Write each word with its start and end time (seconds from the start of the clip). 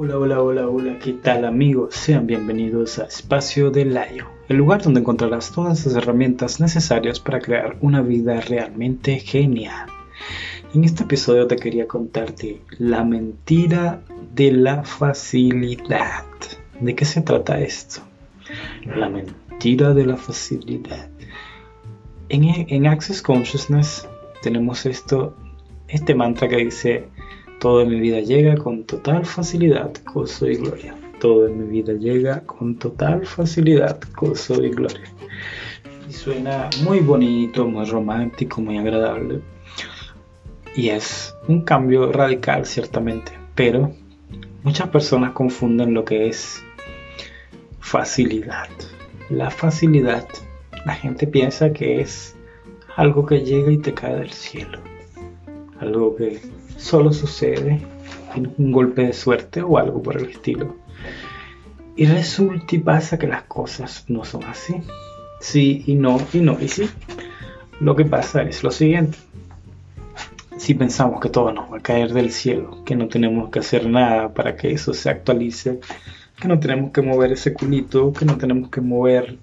Hola, 0.00 0.16
hola, 0.16 0.40
hola, 0.40 0.68
hola, 0.68 0.98
¿qué 1.00 1.12
tal 1.12 1.44
amigos? 1.44 1.92
Sean 1.92 2.24
bienvenidos 2.28 3.00
a 3.00 3.06
Espacio 3.06 3.72
de 3.72 3.84
Layo, 3.84 4.28
el 4.48 4.56
lugar 4.56 4.80
donde 4.80 5.00
encontrarás 5.00 5.50
todas 5.50 5.84
las 5.84 5.96
herramientas 5.96 6.60
necesarias 6.60 7.18
para 7.18 7.40
crear 7.40 7.76
una 7.80 8.00
vida 8.00 8.40
realmente 8.40 9.18
genial. 9.18 9.88
En 10.72 10.84
este 10.84 11.02
episodio 11.02 11.48
te 11.48 11.56
quería 11.56 11.88
contarte 11.88 12.62
la 12.78 13.02
mentira 13.02 14.00
de 14.36 14.52
la 14.52 14.84
facilidad. 14.84 16.26
¿De 16.78 16.94
qué 16.94 17.04
se 17.04 17.22
trata 17.22 17.58
esto? 17.58 18.00
La 18.84 19.08
mentira 19.08 19.94
de 19.94 20.06
la 20.06 20.16
facilidad. 20.16 21.08
En, 22.28 22.44
en 22.44 22.86
Access 22.86 23.20
Consciousness 23.20 24.06
tenemos 24.42 24.86
esto, 24.86 25.34
este 25.88 26.14
mantra 26.14 26.46
que 26.46 26.58
dice 26.58 27.08
todo 27.60 27.82
en 27.82 27.88
mi 27.88 28.00
vida 28.00 28.20
llega 28.20 28.56
con 28.56 28.84
total 28.84 29.26
facilidad, 29.26 29.92
gozo 30.12 30.46
y 30.46 30.56
gloria. 30.56 30.94
Todo 31.20 31.48
en 31.48 31.58
mi 31.58 31.68
vida 31.68 31.92
llega 31.92 32.40
con 32.42 32.76
total 32.76 33.26
facilidad, 33.26 33.98
gozo 34.16 34.62
y 34.62 34.70
gloria. 34.70 35.12
Y 36.08 36.12
suena 36.12 36.70
muy 36.84 37.00
bonito, 37.00 37.66
muy 37.66 37.84
romántico, 37.84 38.60
muy 38.60 38.78
agradable. 38.78 39.40
Y 40.76 40.90
es 40.90 41.34
un 41.48 41.62
cambio 41.62 42.12
radical, 42.12 42.64
ciertamente. 42.64 43.32
Pero 43.56 43.92
muchas 44.62 44.88
personas 44.90 45.32
confunden 45.32 45.94
lo 45.94 46.04
que 46.04 46.28
es 46.28 46.62
facilidad. 47.80 48.68
La 49.30 49.50
facilidad, 49.50 50.28
la 50.86 50.94
gente 50.94 51.26
piensa 51.26 51.72
que 51.72 52.00
es 52.00 52.36
algo 52.94 53.26
que 53.26 53.40
llega 53.40 53.72
y 53.72 53.78
te 53.78 53.92
cae 53.92 54.14
del 54.14 54.30
cielo. 54.30 54.78
Algo 55.80 56.14
que 56.14 56.40
solo 56.78 57.12
sucede 57.12 57.82
en 58.34 58.54
un 58.56 58.72
golpe 58.72 59.02
de 59.02 59.12
suerte 59.12 59.60
o 59.60 59.76
algo 59.76 60.02
por 60.02 60.16
el 60.16 60.30
estilo. 60.30 60.76
Y 61.96 62.06
resulta 62.06 62.76
y 62.76 62.78
pasa 62.78 63.18
que 63.18 63.26
las 63.26 63.42
cosas 63.42 64.04
no 64.08 64.24
son 64.24 64.44
así. 64.44 64.76
Sí 65.40 65.82
y 65.86 65.94
no, 65.94 66.18
y 66.32 66.38
no, 66.38 66.56
y 66.60 66.68
sí. 66.68 66.88
Lo 67.80 67.94
que 67.94 68.04
pasa 68.04 68.42
es 68.42 68.62
lo 68.62 68.70
siguiente. 68.70 69.18
Si 70.56 70.74
pensamos 70.74 71.20
que 71.20 71.28
todo 71.28 71.52
nos 71.52 71.72
va 71.72 71.78
a 71.78 71.82
caer 71.82 72.12
del 72.12 72.30
cielo, 72.30 72.82
que 72.84 72.96
no 72.96 73.08
tenemos 73.08 73.50
que 73.50 73.60
hacer 73.60 73.88
nada 73.88 74.32
para 74.32 74.56
que 74.56 74.72
eso 74.72 74.94
se 74.94 75.10
actualice, 75.10 75.80
que 76.40 76.48
no 76.48 76.58
tenemos 76.58 76.92
que 76.92 77.02
mover 77.02 77.32
ese 77.32 77.52
culito, 77.52 78.12
que 78.12 78.24
no 78.24 78.36
tenemos 78.36 78.70
que 78.70 78.80
mover 78.80 79.38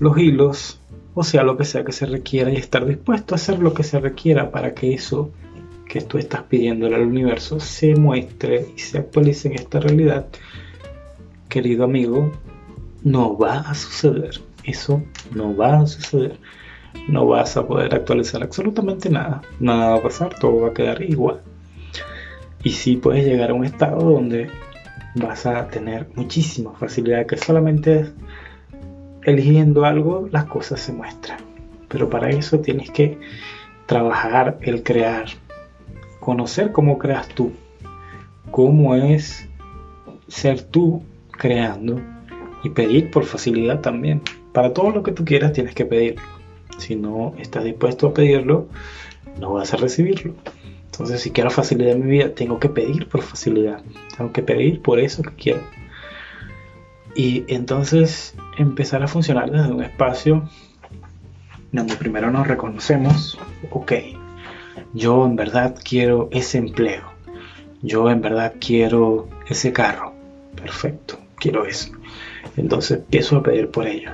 los 0.00 0.18
hilos, 0.18 0.80
o 1.14 1.24
sea, 1.24 1.42
lo 1.42 1.56
que 1.56 1.64
sea 1.64 1.84
que 1.84 1.92
se 1.92 2.06
requiera 2.06 2.50
y 2.50 2.56
estar 2.56 2.86
dispuesto 2.86 3.34
a 3.34 3.36
hacer 3.36 3.58
lo 3.58 3.74
que 3.74 3.82
se 3.82 3.98
requiera 3.98 4.50
para 4.50 4.74
que 4.74 4.94
eso 4.94 5.30
que 5.88 6.02
tú 6.02 6.18
estás 6.18 6.42
pidiéndole 6.42 6.96
al 6.96 7.06
universo 7.06 7.60
se 7.60 7.96
muestre 7.96 8.66
y 8.76 8.78
se 8.78 8.98
actualice 8.98 9.48
en 9.48 9.54
esta 9.54 9.80
realidad, 9.80 10.26
querido 11.48 11.84
amigo, 11.84 12.32
no 13.02 13.36
va 13.36 13.60
a 13.60 13.74
suceder. 13.74 14.40
Eso 14.64 15.02
no 15.34 15.56
va 15.56 15.80
a 15.80 15.86
suceder. 15.86 16.38
No 17.08 17.26
vas 17.26 17.56
a 17.56 17.66
poder 17.66 17.94
actualizar 17.94 18.42
absolutamente 18.42 19.08
nada. 19.08 19.40
Nada 19.60 19.90
va 19.90 19.96
a 19.96 20.02
pasar, 20.02 20.34
todo 20.38 20.60
va 20.60 20.68
a 20.68 20.74
quedar 20.74 21.02
igual. 21.02 21.40
Y 22.62 22.70
sí 22.70 22.96
puedes 22.96 23.24
llegar 23.24 23.50
a 23.50 23.54
un 23.54 23.64
estado 23.64 23.98
donde 23.98 24.50
vas 25.14 25.46
a 25.46 25.68
tener 25.68 26.08
muchísima 26.14 26.72
facilidad, 26.74 27.26
que 27.26 27.36
solamente 27.36 28.06
eligiendo 29.22 29.84
algo 29.84 30.28
las 30.30 30.44
cosas 30.44 30.80
se 30.80 30.92
muestran. 30.92 31.38
Pero 31.88 32.10
para 32.10 32.28
eso 32.28 32.60
tienes 32.60 32.90
que 32.90 33.18
trabajar 33.86 34.58
el 34.60 34.82
crear, 34.82 35.28
conocer 36.28 36.72
cómo 36.72 36.98
creas 36.98 37.26
tú, 37.28 37.52
cómo 38.50 38.94
es 38.94 39.48
ser 40.26 40.60
tú 40.60 41.02
creando 41.30 42.02
y 42.62 42.68
pedir 42.68 43.10
por 43.10 43.24
facilidad 43.24 43.80
también. 43.80 44.20
Para 44.52 44.74
todo 44.74 44.90
lo 44.90 45.02
que 45.02 45.12
tú 45.12 45.24
quieras 45.24 45.54
tienes 45.54 45.74
que 45.74 45.86
pedir. 45.86 46.16
Si 46.76 46.96
no 46.96 47.32
estás 47.38 47.64
dispuesto 47.64 48.08
a 48.08 48.12
pedirlo, 48.12 48.68
no 49.40 49.54
vas 49.54 49.72
a 49.72 49.78
recibirlo. 49.78 50.34
Entonces, 50.84 51.22
si 51.22 51.30
quiero 51.30 51.48
facilidad 51.48 51.92
en 51.92 52.04
mi 52.04 52.10
vida, 52.10 52.34
tengo 52.34 52.58
que 52.58 52.68
pedir 52.68 53.08
por 53.08 53.22
facilidad. 53.22 53.80
Tengo 54.14 54.30
que 54.30 54.42
pedir 54.42 54.82
por 54.82 55.00
eso 55.00 55.22
que 55.22 55.30
quiero. 55.30 55.62
Y 57.16 57.44
entonces 57.48 58.34
empezar 58.58 59.02
a 59.02 59.08
funcionar 59.08 59.50
desde 59.50 59.72
un 59.72 59.82
espacio 59.82 60.46
donde 61.72 61.96
primero 61.96 62.30
nos 62.30 62.46
reconocemos, 62.46 63.38
ok, 63.70 63.92
yo 64.94 65.24
en 65.26 65.36
verdad 65.36 65.76
quiero 65.82 66.28
ese 66.32 66.58
empleo, 66.58 67.04
yo 67.82 68.10
en 68.10 68.20
verdad 68.20 68.54
quiero 68.60 69.28
ese 69.48 69.72
carro, 69.72 70.12
perfecto, 70.56 71.18
quiero 71.36 71.64
eso. 71.64 71.92
Entonces 72.56 72.98
empiezo 72.98 73.36
a 73.36 73.42
pedir 73.42 73.70
por 73.70 73.86
ello. 73.86 74.12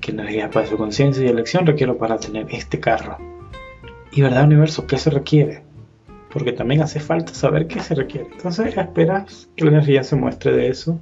¿Qué 0.00 0.10
energía 0.12 0.50
para 0.50 0.66
su 0.66 0.76
conciencia 0.76 1.24
y 1.24 1.28
elección 1.28 1.66
requiero 1.66 1.98
para 1.98 2.18
tener 2.18 2.46
este 2.50 2.80
carro? 2.80 3.18
Y 4.10 4.22
verdad 4.22 4.44
universo, 4.44 4.86
¿qué 4.86 4.98
se 4.98 5.10
requiere? 5.10 5.62
Porque 6.32 6.52
también 6.52 6.82
hace 6.82 7.00
falta 7.00 7.34
saber 7.34 7.66
qué 7.66 7.80
se 7.80 7.94
requiere. 7.94 8.28
Entonces 8.32 8.76
esperas 8.76 9.48
que 9.54 9.64
la 9.64 9.70
energía 9.72 10.02
se 10.02 10.16
muestre 10.16 10.52
de 10.52 10.68
eso. 10.68 10.98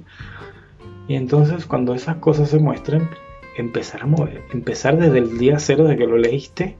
Y 1.07 1.15
entonces 1.15 1.65
cuando 1.65 1.93
esas 1.93 2.17
cosas 2.17 2.49
se 2.49 2.59
muestren, 2.59 3.09
empezar 3.57 4.03
a 4.03 4.05
mover. 4.05 4.43
Empezar 4.53 4.97
desde 4.97 5.17
el 5.19 5.37
día 5.37 5.59
cero 5.59 5.85
de 5.85 5.97
que 5.97 6.05
lo 6.05 6.17
leíste 6.17 6.77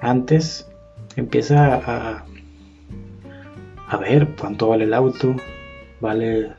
antes 0.00 0.68
empieza 1.16 1.74
a, 1.74 2.24
a 3.88 3.96
ver 3.96 4.28
cuánto 4.38 4.68
vale 4.68 4.84
el 4.84 4.94
auto, 4.94 5.36
vale 6.00 6.52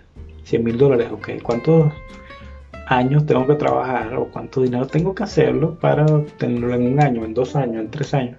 100 0.43 0.63
mil 0.63 0.77
dólares, 0.77 1.09
ok, 1.11 1.29
cuántos 1.41 1.91
años 2.87 3.25
tengo 3.25 3.47
que 3.47 3.55
trabajar 3.55 4.13
o 4.15 4.25
cuánto 4.25 4.61
dinero 4.61 4.85
tengo 4.85 5.15
que 5.15 5.23
hacerlo 5.23 5.75
para 5.79 6.05
tenerlo 6.37 6.75
en 6.75 6.93
un 6.93 7.01
año, 7.01 7.23
en 7.23 7.33
dos 7.33 7.55
años, 7.55 7.77
en 7.77 7.89
tres 7.89 8.13
años. 8.13 8.37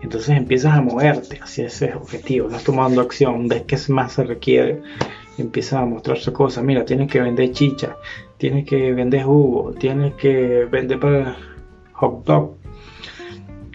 Entonces 0.00 0.36
empiezas 0.36 0.76
a 0.76 0.80
moverte 0.80 1.40
hacia 1.42 1.66
ese 1.66 1.92
objetivo, 1.94 2.46
estás 2.46 2.62
tomando 2.62 3.00
acción, 3.00 3.48
ves 3.48 3.64
qué 3.66 3.76
más 3.88 4.12
se 4.12 4.22
requiere, 4.22 4.80
empiezas 5.38 5.80
a 5.80 5.86
mostrarse 5.86 6.32
cosas, 6.32 6.62
mira, 6.62 6.84
tienes 6.84 7.10
que 7.10 7.20
vender 7.20 7.50
chicha, 7.50 7.96
tienes 8.36 8.64
que 8.64 8.92
vender 8.92 9.24
jugo, 9.24 9.72
tienes 9.72 10.14
que 10.14 10.68
vender 10.70 11.00
para 11.00 11.36
hot 11.94 12.24
dog, 12.24 12.58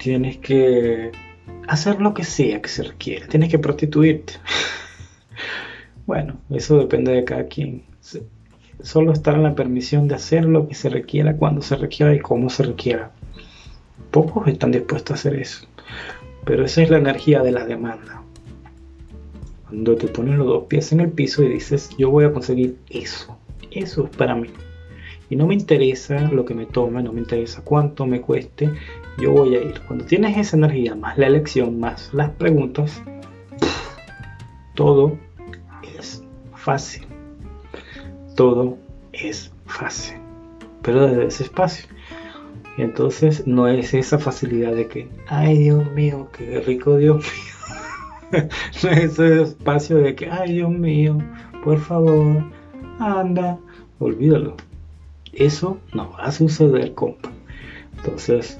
tienes 0.03 0.37
que 0.37 1.11
hacer 1.65 2.01
lo 2.01 2.13
que 2.13 2.25
sea 2.25 2.61
que 2.61 2.67
se 2.67 2.83
requiere, 2.83 3.25
tienes 3.27 3.49
que 3.49 3.57
prostituirte. 3.57 4.33
bueno, 6.05 6.37
eso 6.49 6.77
depende 6.77 7.13
de 7.13 7.23
cada 7.23 7.45
quien. 7.45 7.83
Solo 8.81 9.13
estar 9.13 9.35
en 9.35 9.43
la 9.43 9.55
permisión 9.55 10.09
de 10.09 10.15
hacer 10.15 10.43
lo 10.43 10.67
que 10.67 10.75
se 10.75 10.89
requiera, 10.89 11.37
cuando 11.37 11.61
se 11.61 11.77
requiera 11.77 12.13
y 12.13 12.19
cómo 12.19 12.49
se 12.49 12.63
requiera. 12.63 13.11
Pocos 14.11 14.45
están 14.49 14.71
dispuestos 14.71 15.11
a 15.11 15.13
hacer 15.13 15.35
eso. 15.35 15.65
Pero 16.43 16.65
esa 16.65 16.81
es 16.83 16.89
la 16.89 16.97
energía 16.97 17.41
de 17.41 17.51
la 17.51 17.65
demanda. 17.65 18.21
Cuando 19.69 19.95
te 19.95 20.07
pones 20.07 20.37
los 20.37 20.47
dos 20.47 20.65
pies 20.65 20.91
en 20.91 20.99
el 20.99 21.11
piso 21.11 21.43
y 21.43 21.47
dices, 21.47 21.91
yo 21.97 22.09
voy 22.09 22.25
a 22.25 22.33
conseguir 22.33 22.77
eso. 22.89 23.37
Eso 23.71 24.03
es 24.03 24.15
para 24.17 24.35
mí. 24.35 24.49
Y 25.29 25.37
no 25.37 25.47
me 25.47 25.53
interesa 25.53 26.29
lo 26.29 26.43
que 26.43 26.53
me 26.53 26.65
tome, 26.65 27.01
no 27.01 27.13
me 27.13 27.21
interesa 27.21 27.61
cuánto 27.63 28.05
me 28.05 28.19
cueste, 28.19 28.69
yo 29.17 29.31
voy 29.31 29.55
a 29.55 29.61
ir. 29.61 29.81
Cuando 29.87 30.05
tienes 30.05 30.37
esa 30.37 30.57
energía, 30.57 30.95
más 30.95 31.17
la 31.17 31.27
elección, 31.27 31.79
más 31.79 32.13
las 32.13 32.29
preguntas, 32.31 33.01
todo 34.75 35.17
es 35.97 36.23
fácil. 36.55 37.05
Todo 38.35 38.77
es 39.11 39.53
fácil. 39.65 40.17
Pero 40.81 41.07
desde 41.07 41.25
ese 41.27 41.43
espacio. 41.43 41.85
Y 42.77 42.81
entonces 42.81 43.45
no 43.45 43.67
es 43.67 43.93
esa 43.93 44.17
facilidad 44.17 44.73
de 44.73 44.87
que, 44.87 45.07
ay 45.27 45.59
Dios 45.59 45.91
mío, 45.91 46.29
qué 46.35 46.59
rico 46.61 46.97
Dios 46.97 47.17
mío. 47.17 48.47
no 48.83 48.89
es 48.89 48.97
ese 48.97 49.43
espacio 49.43 49.97
de 49.97 50.15
que, 50.15 50.29
ay 50.29 50.53
Dios 50.53 50.71
mío, 50.71 51.19
por 51.63 51.77
favor, 51.79 52.43
anda, 52.99 53.59
olvídalo. 53.99 54.57
Eso 55.33 55.77
no 55.93 56.11
va 56.11 56.25
a 56.25 56.31
suceder, 56.31 56.93
compa. 56.95 57.31
Entonces, 57.97 58.57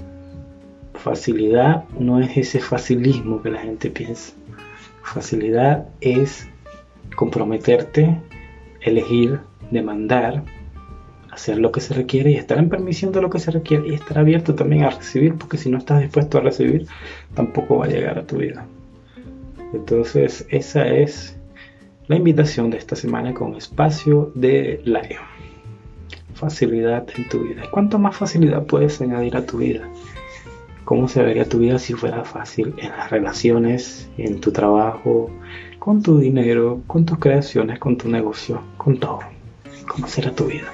facilidad 1.03 1.83
no 1.99 2.19
es 2.21 2.37
ese 2.37 2.59
facilismo 2.59 3.41
que 3.41 3.51
la 3.51 3.59
gente 3.59 3.89
piensa. 3.89 4.33
Facilidad 5.03 5.89
es 5.99 6.47
comprometerte, 7.17 8.21
elegir, 8.79 9.41
demandar, 9.69 10.43
hacer 11.29 11.57
lo 11.57 11.73
que 11.73 11.81
se 11.81 11.93
requiere 11.93 12.31
y 12.31 12.35
estar 12.35 12.57
en 12.57 12.69
permisión 12.69 13.11
de 13.11 13.21
lo 13.21 13.29
que 13.29 13.39
se 13.39 13.51
requiere 13.51 13.89
y 13.89 13.93
estar 13.95 14.17
abierto 14.17 14.55
también 14.55 14.83
a 14.85 14.91
recibir, 14.91 15.35
porque 15.35 15.57
si 15.57 15.69
no 15.69 15.77
estás 15.77 15.99
dispuesto 15.99 16.37
a 16.37 16.41
recibir, 16.41 16.87
tampoco 17.33 17.79
va 17.79 17.85
a 17.85 17.89
llegar 17.89 18.17
a 18.17 18.25
tu 18.25 18.37
vida. 18.37 18.65
Entonces, 19.73 20.45
esa 20.49 20.87
es 20.87 21.35
la 22.07 22.15
invitación 22.15 22.69
de 22.69 22.77
esta 22.77 22.95
semana 22.95 23.33
con 23.33 23.55
espacio 23.55 24.31
de 24.35 24.79
live. 24.85 25.19
Facilidad 26.33 27.05
en 27.17 27.27
tu 27.27 27.43
vida. 27.43 27.63
¿Cuánto 27.71 27.99
más 27.99 28.15
facilidad 28.15 28.65
puedes 28.65 29.01
añadir 29.01 29.35
a 29.35 29.45
tu 29.45 29.57
vida? 29.57 29.89
Cómo 30.93 31.07
se 31.07 31.23
vería 31.23 31.49
tu 31.49 31.57
vida 31.57 31.79
si 31.79 31.95
fuera 31.95 32.23
fácil 32.23 32.75
en 32.77 32.89
las 32.89 33.09
relaciones, 33.09 34.07
en 34.19 34.39
tu 34.39 34.51
trabajo, 34.51 35.31
con 35.79 36.03
tu 36.03 36.19
dinero, 36.19 36.83
con 36.85 37.03
tus 37.03 37.17
creaciones, 37.17 37.79
con 37.79 37.97
tu 37.97 38.09
negocio, 38.09 38.61
con 38.77 38.99
todo. 38.99 39.21
¿Cómo 39.87 40.07
será 40.07 40.35
tu 40.35 40.45
vida? 40.45 40.71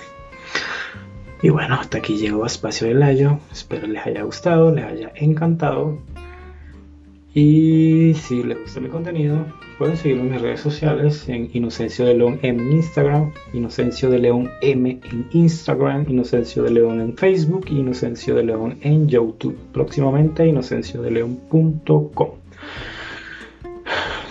Y 1.41 1.47
bueno, 1.47 1.75
hasta 1.75 1.99
aquí 1.99 2.17
llegó 2.17 2.45
Espacio 2.45 2.87
de 2.87 2.95
Layo. 2.95 3.39
Espero 3.49 3.87
les 3.87 4.05
haya 4.05 4.23
gustado, 4.23 4.75
les 4.75 4.83
haya 4.83 5.09
encantado. 5.15 5.97
Y 7.33 8.15
si 8.15 8.41
les 8.41 8.59
gusta 8.59 8.79
mi 8.79 8.89
contenido, 8.89 9.45
pueden 9.77 9.95
seguirme 9.95 10.23
en 10.23 10.31
mis 10.31 10.41
redes 10.41 10.61
sociales 10.61 11.29
en 11.29 11.49
Inocencio 11.53 12.05
de 12.05 12.15
León 12.15 12.39
en 12.41 12.71
Instagram, 12.71 13.31
Inocencio 13.53 14.09
de 14.09 14.17
León 14.17 14.49
M 14.61 14.99
en 15.11 15.27
Instagram, 15.31 16.05
Inocencio 16.09 16.63
de 16.63 16.71
León 16.71 16.99
en 16.99 17.15
Facebook 17.15 17.67
y 17.69 17.79
Inocencio 17.79 18.33
de 18.33 18.43
León 18.43 18.79
en 18.81 19.07
YouTube. 19.07 19.57
Próximamente 19.71 20.47
inocenciodeleón.com. 20.47 22.29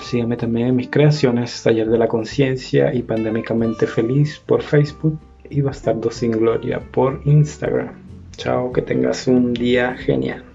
Sígueme 0.03 0.37
también 0.37 0.69
en 0.69 0.77
mis 0.77 0.89
creaciones, 0.89 1.63
Taller 1.63 1.89
de 1.89 1.99
la 1.99 2.09
Conciencia 2.09 2.93
y 2.93 3.03
Pandémicamente 3.03 3.87
Feliz 3.87 4.43
por 4.45 4.63
Facebook 4.63 5.21
y 5.49 5.61
Bastardo 5.61 6.11
sin 6.11 6.33
Gloria 6.33 6.81
por 6.81 7.21
Instagram. 7.27 7.93
Chao, 8.37 8.73
que 8.73 8.83
tengas 8.83 9.29
un 9.29 9.53
día 9.53 9.95
genial. 9.95 10.48